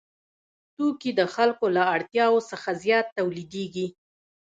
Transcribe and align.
توکي 0.75 1.11
د 1.19 1.21
خلکو 1.33 1.65
له 1.75 1.83
اړتیاوو 1.95 2.39
څخه 2.51 2.69
زیات 2.83 3.07
تولیدېږي 3.17 3.87